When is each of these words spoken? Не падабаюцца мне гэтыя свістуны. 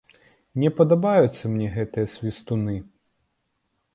Не 0.61 0.69
падабаюцца 0.77 1.51
мне 1.57 1.67
гэтыя 1.77 2.07
свістуны. 2.15 2.75